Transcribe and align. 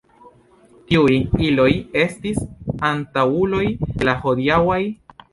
Tiuj 0.91 1.17
iloj 1.47 1.67
estis 2.03 2.39
antaŭuloj 2.91 3.61
de 3.83 4.07
la 4.09 4.15
hodiaŭaj. 4.23 4.79